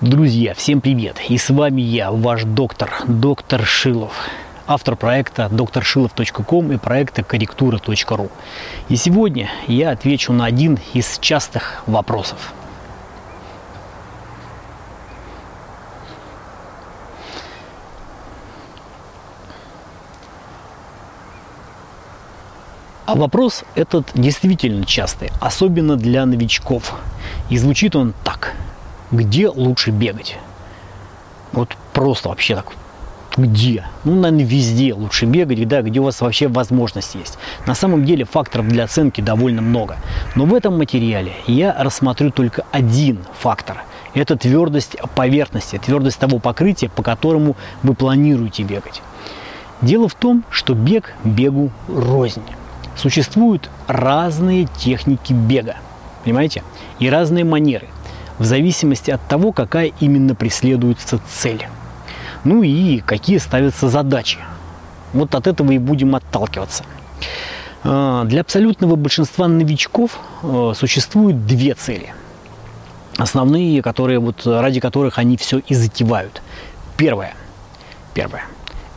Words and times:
Друзья, 0.00 0.54
всем 0.54 0.80
привет! 0.80 1.16
И 1.28 1.36
с 1.38 1.50
вами 1.50 1.80
я, 1.82 2.12
ваш 2.12 2.44
доктор, 2.44 3.02
доктор 3.08 3.64
Шилов, 3.64 4.12
автор 4.68 4.94
проекта 4.94 5.48
докторшилов.ком 5.50 6.70
и 6.70 6.76
проекта 6.76 7.24
корректура.ру. 7.24 8.30
И 8.88 8.94
сегодня 8.94 9.50
я 9.66 9.90
отвечу 9.90 10.32
на 10.32 10.44
один 10.44 10.78
из 10.94 11.18
частых 11.18 11.82
вопросов. 11.88 12.52
А 23.04 23.16
вопрос 23.16 23.64
этот 23.74 24.12
действительно 24.14 24.86
частый, 24.86 25.32
особенно 25.40 25.96
для 25.96 26.24
новичков. 26.24 26.94
И 27.50 27.58
звучит 27.58 27.96
он 27.96 28.14
так. 28.22 28.54
Где 29.10 29.48
лучше 29.48 29.90
бегать? 29.90 30.36
Вот 31.52 31.76
просто 31.92 32.28
вообще 32.28 32.56
так. 32.56 32.72
Где? 33.38 33.84
Ну, 34.04 34.16
наверное, 34.16 34.44
везде 34.44 34.92
лучше 34.92 35.24
бегать, 35.24 35.66
да, 35.68 35.80
где 35.80 36.00
у 36.00 36.04
вас 36.04 36.20
вообще 36.20 36.48
возможность 36.48 37.14
есть. 37.14 37.38
На 37.66 37.74
самом 37.74 38.04
деле 38.04 38.24
факторов 38.24 38.68
для 38.68 38.84
оценки 38.84 39.20
довольно 39.20 39.62
много. 39.62 39.96
Но 40.34 40.44
в 40.44 40.52
этом 40.54 40.76
материале 40.76 41.32
я 41.46 41.74
рассмотрю 41.78 42.30
только 42.32 42.64
один 42.72 43.20
фактор. 43.38 43.84
Это 44.12 44.36
твердость 44.36 44.96
поверхности, 45.14 45.78
твердость 45.78 46.18
того 46.18 46.38
покрытия, 46.38 46.88
по 46.88 47.02
которому 47.02 47.56
вы 47.82 47.94
планируете 47.94 48.64
бегать. 48.64 49.02
Дело 49.80 50.08
в 50.08 50.14
том, 50.14 50.42
что 50.50 50.74
бег 50.74 51.14
бегу 51.22 51.70
рознь. 51.86 52.42
Существуют 52.96 53.70
разные 53.86 54.66
техники 54.76 55.32
бега, 55.32 55.76
понимаете, 56.24 56.64
и 56.98 57.08
разные 57.08 57.44
манеры, 57.44 57.86
в 58.38 58.44
зависимости 58.44 59.10
от 59.10 59.26
того, 59.26 59.52
какая 59.52 59.92
именно 60.00 60.34
преследуется 60.34 61.20
цель. 61.28 61.66
Ну 62.44 62.62
и 62.62 63.00
какие 63.00 63.38
ставятся 63.38 63.88
задачи. 63.88 64.38
Вот 65.12 65.34
от 65.34 65.46
этого 65.46 65.72
и 65.72 65.78
будем 65.78 66.14
отталкиваться. 66.14 66.84
А, 67.84 68.24
для 68.24 68.42
абсолютного 68.42 68.96
большинства 68.96 69.48
новичков 69.48 70.18
а, 70.42 70.72
существуют 70.74 71.46
две 71.46 71.74
цели. 71.74 72.12
Основные, 73.16 73.82
которые, 73.82 74.20
вот, 74.20 74.46
ради 74.46 74.80
которых 74.80 75.18
они 75.18 75.36
все 75.36 75.58
и 75.58 75.74
затевают. 75.74 76.42
Первое. 76.96 77.34
Первое. 78.14 78.44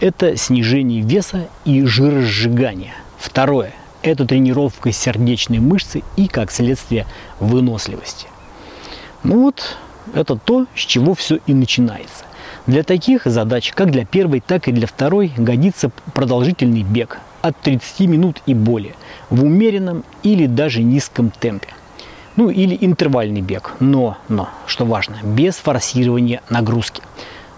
Это 0.00 0.36
снижение 0.36 1.02
веса 1.02 1.48
и 1.64 1.84
жиросжигание. 1.84 2.94
Второе 3.18 3.72
это 4.02 4.26
тренировка 4.26 4.92
сердечной 4.92 5.58
мышцы 5.58 6.02
и, 6.16 6.26
как 6.26 6.50
следствие, 6.50 7.06
выносливости. 7.38 8.26
Ну 9.22 9.42
вот, 9.42 9.76
это 10.14 10.36
то, 10.36 10.66
с 10.74 10.80
чего 10.80 11.14
все 11.14 11.38
и 11.46 11.54
начинается. 11.54 12.24
Для 12.66 12.82
таких 12.82 13.26
задач, 13.26 13.72
как 13.72 13.90
для 13.90 14.04
первой, 14.04 14.40
так 14.40 14.68
и 14.68 14.72
для 14.72 14.86
второй, 14.86 15.32
годится 15.36 15.90
продолжительный 16.14 16.82
бег 16.82 17.18
от 17.42 17.56
30 17.58 18.00
минут 18.08 18.42
и 18.46 18.54
более 18.54 18.94
в 19.28 19.44
умеренном 19.44 20.04
или 20.22 20.46
даже 20.46 20.82
низком 20.82 21.30
темпе. 21.30 21.68
Ну 22.36 22.48
или 22.48 22.76
интервальный 22.80 23.40
бег, 23.40 23.72
но, 23.80 24.16
но, 24.28 24.48
что 24.66 24.84
важно, 24.84 25.16
без 25.22 25.56
форсирования 25.56 26.42
нагрузки 26.48 27.02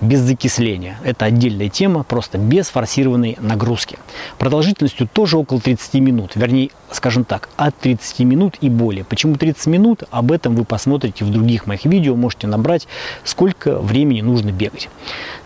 без 0.00 0.20
закисления. 0.20 0.98
Это 1.04 1.26
отдельная 1.26 1.68
тема, 1.68 2.02
просто 2.02 2.38
без 2.38 2.68
форсированной 2.68 3.36
нагрузки. 3.40 3.98
Продолжительностью 4.38 5.08
тоже 5.10 5.38
около 5.38 5.60
30 5.60 5.94
минут, 5.94 6.32
вернее, 6.34 6.70
скажем 6.90 7.24
так, 7.24 7.48
от 7.56 7.76
30 7.76 8.20
минут 8.20 8.56
и 8.60 8.68
более. 8.68 9.04
Почему 9.04 9.36
30 9.36 9.66
минут? 9.66 10.04
Об 10.10 10.32
этом 10.32 10.54
вы 10.54 10.64
посмотрите 10.64 11.24
в 11.24 11.30
других 11.30 11.66
моих 11.66 11.84
видео, 11.84 12.14
можете 12.14 12.46
набрать, 12.46 12.86
сколько 13.24 13.78
времени 13.78 14.20
нужно 14.20 14.50
бегать. 14.50 14.88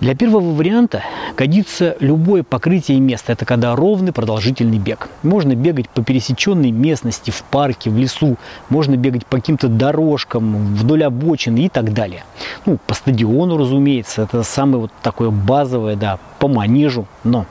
Для 0.00 0.14
первого 0.14 0.54
варианта 0.54 1.02
годится 1.36 1.96
любое 2.00 2.42
покрытие 2.42 2.98
места. 3.00 3.32
Это 3.32 3.44
когда 3.44 3.76
ровный 3.76 4.12
продолжительный 4.12 4.78
бег. 4.78 5.08
Можно 5.22 5.54
бегать 5.54 5.88
по 5.88 6.02
пересеченной 6.02 6.70
местности, 6.70 7.30
в 7.30 7.42
парке, 7.44 7.90
в 7.90 7.98
лесу, 7.98 8.36
можно 8.68 8.96
бегать 8.96 9.26
по 9.26 9.36
каким-то 9.36 9.68
дорожкам, 9.68 10.74
вдоль 10.74 11.04
обочин 11.04 11.56
и 11.56 11.68
так 11.68 11.92
далее. 11.92 12.24
Ну, 12.66 12.78
по 12.86 12.94
стадиону, 12.94 13.56
разумеется, 13.56 14.22
это 14.22 14.39
самое 14.42 14.82
вот 14.82 14.92
такое 15.02 15.30
базовое, 15.30 15.96
да, 15.96 16.18
по 16.38 16.48
манежу, 16.48 17.06
но, 17.24 17.46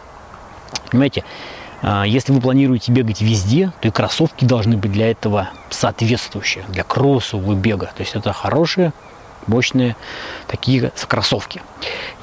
понимаете, 0.91 1.23
а, 1.81 2.03
если 2.03 2.33
вы 2.33 2.41
планируете 2.41 2.91
бегать 2.91 3.21
везде, 3.21 3.71
то 3.81 3.87
и 3.87 3.91
кроссовки 3.91 4.45
должны 4.45 4.77
быть 4.77 4.91
для 4.91 5.09
этого 5.11 5.49
соответствующие, 5.69 6.65
для 6.69 6.83
кроссового 6.83 7.53
бега. 7.55 7.87
То 7.95 8.01
есть 8.01 8.15
это 8.15 8.33
хорошие 8.33 8.91
мощные 9.47 9.95
такие 10.47 10.91
кроссовки. 11.07 11.61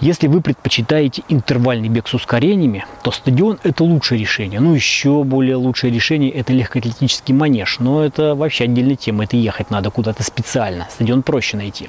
Если 0.00 0.26
вы 0.26 0.40
предпочитаете 0.40 1.22
интервальный 1.28 1.88
бег 1.88 2.06
с 2.08 2.14
ускорениями, 2.14 2.84
то 3.02 3.10
стадион 3.10 3.58
это 3.62 3.84
лучшее 3.84 4.20
решение. 4.20 4.60
Ну, 4.60 4.74
еще 4.74 5.24
более 5.24 5.56
лучшее 5.56 5.92
решение 5.92 6.30
это 6.30 6.52
легкоатлетический 6.52 7.34
манеж. 7.34 7.78
Но 7.78 8.04
это 8.04 8.34
вообще 8.34 8.64
отдельная 8.64 8.96
тема. 8.96 9.24
Это 9.24 9.36
ехать 9.36 9.70
надо 9.70 9.90
куда-то 9.90 10.22
специально. 10.22 10.86
Стадион 10.90 11.22
проще 11.22 11.56
найти. 11.56 11.88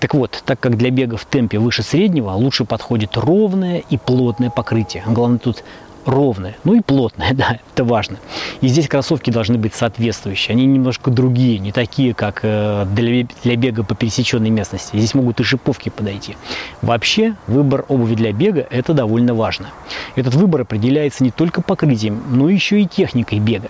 Так 0.00 0.14
вот, 0.14 0.42
так 0.44 0.58
как 0.58 0.76
для 0.76 0.90
бега 0.90 1.16
в 1.16 1.24
темпе 1.24 1.58
выше 1.58 1.82
среднего, 1.82 2.30
лучше 2.30 2.64
подходит 2.64 3.16
ровное 3.16 3.82
и 3.88 3.96
плотное 3.96 4.50
покрытие. 4.50 5.04
Главное 5.06 5.38
тут 5.38 5.64
ровная, 6.06 6.56
ну 6.64 6.74
и 6.74 6.80
плотная, 6.80 7.30
да, 7.34 7.58
это 7.72 7.84
важно. 7.84 8.18
И 8.60 8.68
здесь 8.68 8.88
кроссовки 8.88 9.30
должны 9.30 9.58
быть 9.58 9.74
соответствующие, 9.74 10.54
они 10.54 10.66
немножко 10.66 11.10
другие, 11.10 11.58
не 11.58 11.72
такие, 11.72 12.14
как 12.14 12.40
э, 12.42 12.86
для, 12.90 13.56
бега 13.56 13.84
по 13.84 13.94
пересеченной 13.94 14.50
местности. 14.50 14.96
Здесь 14.96 15.14
могут 15.14 15.40
и 15.40 15.44
шиповки 15.44 15.88
подойти. 15.88 16.36
Вообще, 16.82 17.34
выбор 17.46 17.84
обуви 17.88 18.14
для 18.14 18.32
бега– 18.32 18.66
это 18.70 18.94
довольно 18.94 19.34
важно. 19.34 19.68
Этот 20.16 20.34
выбор 20.34 20.62
определяется 20.62 21.24
не 21.24 21.30
только 21.30 21.62
покрытием, 21.62 22.22
но 22.28 22.48
еще 22.48 22.80
и 22.80 22.86
техникой 22.86 23.38
бега. 23.38 23.68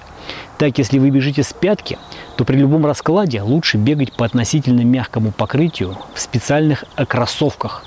Так, 0.59 0.79
если 0.79 0.99
вы 0.99 1.11
бежите 1.11 1.43
с 1.43 1.53
пятки, 1.53 1.99
то 2.37 2.45
при 2.45 2.57
любом 2.57 2.87
раскладе 2.87 3.43
лучше 3.43 3.77
бегать 3.77 4.13
по 4.13 4.25
относительно 4.25 4.83
мягкому 4.83 5.33
покрытию 5.33 5.97
в 6.15 6.21
специальных 6.21 6.85
кроссовках 7.09 7.85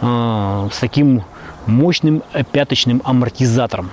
э, 0.00 0.68
с 0.72 0.78
таким 0.78 1.22
мощным 1.68 2.22
пяточным 2.52 3.02
амортизатором 3.04 3.90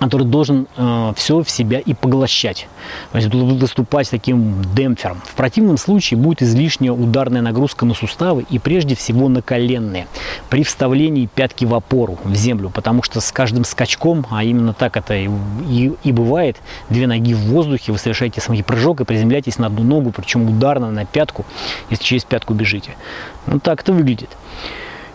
который 0.00 0.26
должен 0.26 0.66
э, 0.76 1.12
все 1.14 1.42
в 1.42 1.50
себя 1.50 1.78
и 1.78 1.92
поглощать, 1.92 2.68
то 3.12 3.18
есть 3.18 3.32
выступать 3.32 4.08
таким 4.08 4.64
демпфером. 4.74 5.20
В 5.24 5.34
противном 5.34 5.76
случае 5.76 6.18
будет 6.18 6.42
излишняя 6.42 6.90
ударная 6.90 7.42
нагрузка 7.42 7.84
на 7.84 7.92
суставы 7.92 8.46
и 8.48 8.58
прежде 8.58 8.96
всего 8.96 9.28
на 9.28 9.42
коленные 9.42 10.06
при 10.48 10.64
вставлении 10.64 11.26
пятки 11.26 11.66
в 11.66 11.74
опору, 11.74 12.18
в 12.24 12.34
землю, 12.34 12.70
потому 12.70 13.02
что 13.02 13.20
с 13.20 13.30
каждым 13.30 13.64
скачком, 13.64 14.26
а 14.30 14.42
именно 14.42 14.72
так 14.72 14.96
это 14.96 15.14
и, 15.14 15.28
и, 15.68 15.92
и 16.02 16.12
бывает, 16.12 16.56
две 16.88 17.06
ноги 17.06 17.34
в 17.34 17.40
воздухе, 17.40 17.92
вы 17.92 17.98
совершаете 17.98 18.40
самый 18.40 18.64
прыжок 18.64 19.02
и 19.02 19.04
приземляетесь 19.04 19.58
на 19.58 19.66
одну 19.66 19.82
ногу, 19.82 20.12
причем 20.16 20.48
ударно 20.48 20.90
на 20.90 21.04
пятку, 21.04 21.44
если 21.90 22.04
через 22.04 22.24
пятку 22.24 22.54
бежите. 22.54 22.92
Вот 23.46 23.62
так 23.62 23.82
это 23.82 23.92
выглядит. 23.92 24.30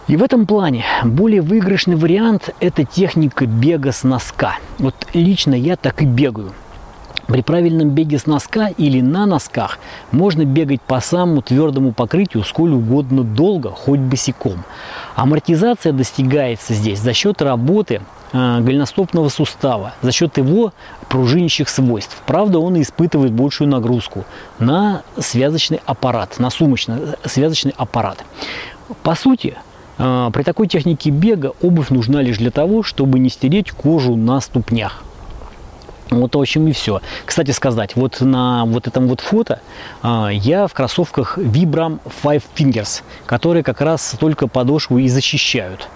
И 0.08 0.18
в 0.18 0.24
этом 0.24 0.46
плане 0.46 0.86
более 1.04 1.42
выигрышный 1.42 1.96
вариант– 1.96 2.52
это 2.60 2.84
техника 2.84 3.48
бега 3.48 3.92
с 3.92 4.04
носка. 4.04 4.60
Вот 4.78 4.96
лично 5.14 5.56
я 5.56 5.76
так 5.78 6.04
и 6.04 6.06
бегаю. 6.06 6.54
При 7.26 7.42
правильном 7.42 7.90
беге 7.90 8.20
с 8.20 8.28
носка 8.28 8.68
или 8.68 9.02
на 9.02 9.26
носках 9.26 9.80
можно 10.12 10.46
бегать 10.46 10.80
по 10.82 11.00
самому 11.00 11.42
твердому 11.42 11.92
покрытию 11.92 12.44
сколь 12.44 12.74
угодно 12.74 13.24
долго, 13.24 13.72
хоть 13.72 14.00
босиком. 14.00 14.64
Амортизация 15.16 15.92
достигается 15.92 16.76
здесь 16.76 17.00
за 17.00 17.14
счет 17.14 17.42
работы 17.42 18.02
э, 18.32 18.60
голеностопного 18.62 19.30
сустава, 19.30 19.96
за 20.04 20.12
счет 20.12 20.38
его 20.38 20.72
пружинищих 21.10 21.68
свойств. 21.68 22.22
Правда, 22.28 22.60
он 22.60 22.80
испытывает 22.80 23.32
большую 23.32 23.70
нагрузку 23.70 24.24
на 24.60 25.02
связочный 25.18 25.82
аппарат, 25.84 26.38
на 26.38 26.52
сумочный 26.52 26.98
связочный 27.24 27.74
аппарат. 27.75 28.24
По 29.01 29.16
сути, 29.16 29.58
а, 29.58 29.64
при 29.97 30.44
такой 30.44 30.68
технике 30.68 31.09
бега 31.09 31.53
обувь 31.62 31.89
нужна 31.89 32.21
лишь 32.21 32.38
для 32.38 32.51
того, 32.51 32.83
чтобы 32.83 33.19
не 33.19 33.30
стереть 33.30 33.71
кожу 33.71 34.18
на 34.18 34.42
ступнях. 34.42 35.05
Вот, 36.10 36.36
в 36.36 36.40
общем, 36.40 36.68
и 36.68 36.72
все. 36.72 37.02
Кстати 37.25 37.52
сказать, 37.52 37.96
вот 37.96 38.22
на 38.22 38.66
вот 38.66 38.88
этом 38.88 39.07
вот 39.07 39.22
фото 39.22 39.60
а, 40.04 40.30
я 40.30 40.68
в 40.68 40.74
кроссовках 40.74 41.38
Vibram 41.38 42.00
Five 42.24 42.44
Fingers, 42.56 43.02
которые 43.25 43.63
как 43.63 43.81
раз 43.81 44.16
только 44.19 44.48
подошву 44.48 45.00
и 45.00 45.07
защищают. 45.07 45.88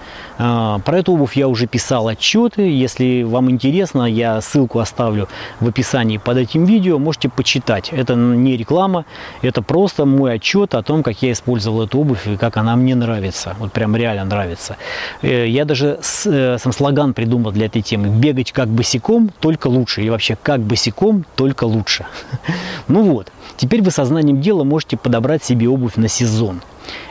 А, 0.42 0.80
про 0.80 1.00
эту 1.00 1.14
обувь 1.14 1.36
я 1.36 1.48
уже 1.48 1.68
писал 1.68 2.08
отчеты. 2.08 2.62
Если 2.62 3.24
вам 3.24 3.52
интересно, 3.52 4.04
я 4.04 4.40
ссылку 4.40 4.80
оставлю 4.80 5.28
в 5.60 5.68
описании 5.68 6.18
под 6.18 6.38
этим 6.38 6.64
видео. 6.64 6.98
Можете 6.98 7.30
почитать. 7.30 7.90
Это 7.92 8.16
не 8.16 8.56
реклама, 8.56 9.06
это 9.42 9.62
просто 9.62 10.06
мой 10.06 10.36
отчет 10.36 10.76
о 10.76 10.82
том, 10.82 11.04
как 11.04 11.22
я 11.22 11.34
использовал 11.34 11.84
эту 11.84 12.00
обувь 12.00 12.26
и 12.26 12.38
как 12.38 12.56
она 12.56 12.78
мне 12.78 12.96
нравится. 12.96 13.56
Вот 13.60 13.74
прям 13.74 13.96
реально 13.96 14.24
нравится. 14.24 14.78
Э, 15.22 15.46
я 15.48 15.66
даже 15.66 16.00
э, 16.26 16.58
сам 16.58 16.72
слоган 16.72 17.14
придумал 17.14 17.52
для 17.52 17.66
этой 17.66 17.82
темы. 17.82 18.08
Бегать 18.08 18.54
как 18.54 18.70
босиком, 18.70 19.30
только 19.42 19.68
лучше. 19.68 19.99
Или 20.00 20.10
вообще 20.10 20.38
как 20.42 20.62
босиком, 20.62 21.26
только 21.36 21.66
лучше. 21.66 22.06
Ну 22.88 23.04
вот. 23.04 23.32
Теперь 23.56 23.84
вы 23.84 23.92
сознанием 23.92 24.42
дела 24.42 24.64
можете 24.64 24.98
подобрать 24.98 25.44
себе 25.44 25.70
обувь 25.70 25.96
на 25.96 26.08
сезон. 26.08 26.62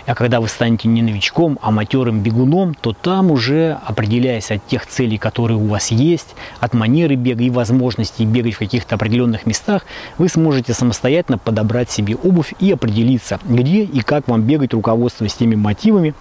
А 0.06 0.14
когда 0.14 0.40
вы 0.40 0.48
станете 0.48 0.88
не 0.88 1.02
новичком, 1.02 1.58
а 1.60 1.70
матерым 1.70 2.20
бегуном, 2.20 2.74
то 2.74 2.92
там 2.92 3.30
уже, 3.30 3.78
определяясь 3.84 4.50
от 4.50 4.66
тех 4.66 4.86
целей, 4.86 5.18
которые 5.18 5.58
у 5.58 5.66
вас 5.66 5.90
есть, 5.90 6.34
от 6.60 6.74
манеры 6.74 7.14
бега 7.14 7.44
и 7.44 7.50
возможностей 7.50 8.24
бегать 8.24 8.54
в 8.54 8.58
каких-то 8.58 8.94
определенных 8.94 9.46
местах, 9.46 9.82
вы 10.16 10.28
сможете 10.28 10.72
самостоятельно 10.72 11.38
подобрать 11.38 11.90
себе 11.90 12.16
обувь 12.16 12.54
и 12.58 12.72
определиться, 12.72 13.38
где 13.44 13.82
и 13.84 14.00
как 14.00 14.26
вам 14.28 14.42
бегать, 14.42 14.72
руководствуясь 14.72 15.34
теми 15.34 15.54
мотивами, 15.54 16.14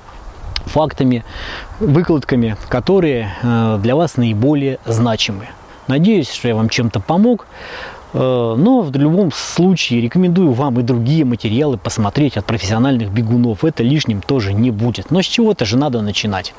фактами, 0.66 1.24
выкладками, 1.80 2.58
которые 2.68 3.34
э, 3.42 3.80
для 3.82 3.96
вас 3.96 4.18
наиболее 4.18 4.80
значимы. 4.86 5.48
Надеюсь, 5.88 6.32
что 6.32 6.48
я 6.48 6.56
вам 6.56 6.70
чем-то 6.70 7.00
помог. 7.00 7.48
Э, 8.14 8.56
но 8.58 8.82
в 8.82 8.96
любом 8.96 9.32
случае 9.32 10.02
рекомендую 10.02 10.52
вам 10.52 10.80
и 10.80 10.84
другие 10.84 11.26
материалы 11.26 11.78
посмотреть 11.78 12.38
от 12.38 12.46
профессиональных 12.46 13.12
бегунов. 13.12 13.64
Это 13.64 13.84
лишним 13.84 14.22
тоже 14.22 14.54
не 14.54 14.72
будет. 14.72 15.12
Но 15.12 15.22
с 15.22 15.26
чего-то 15.26 15.66
же 15.66 15.78
надо 15.78 16.02
начинать. 16.02 16.54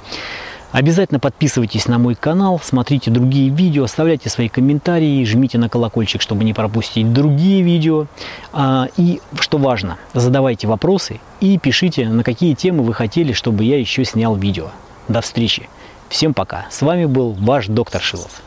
Обязательно 0.71 1.19
подписывайтесь 1.19 1.87
на 1.89 1.99
мой 1.99 2.15
канал, 2.15 2.61
смотрите 2.63 3.11
другие 3.11 3.49
видео, 3.49 3.85
оставляйте 3.85 4.29
свои 4.29 4.51
комментарии, 4.51 5.25
жмите 5.25 5.57
на 5.57 5.71
колокольчик, 5.71 6.21
чтобы 6.21 6.45
не 6.45 6.53
пропустить 6.53 7.11
другие 7.11 7.63
видео. 7.63 8.07
А, 8.53 8.89
и, 8.99 9.23
что 9.41 9.57
важно, 9.57 9.97
задавайте 10.13 10.67
вопросы 10.67 11.21
и 11.41 11.59
пишите, 11.59 12.07
на 12.09 12.23
какие 12.23 12.53
темы 12.53 12.83
вы 12.83 12.93
хотели, 12.93 13.33
чтобы 13.33 13.65
я 13.65 13.79
еще 13.79 14.05
снял 14.05 14.37
видео. 14.37 14.67
До 15.09 15.23
встречи. 15.23 15.71
Всем 16.11 16.35
пока. 16.35 16.67
С 16.71 16.83
вами 16.83 17.07
был 17.07 17.33
ваш 17.33 17.67
доктор 17.69 18.03
Шилов. 18.03 18.43